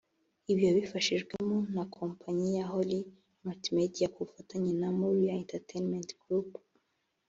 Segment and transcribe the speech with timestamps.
[0.51, 2.99] Ibi yabifashijwemo na Kompanyi ya Holy
[3.43, 6.49] Multimedia ku bufatanye na Moriah Entertainment Group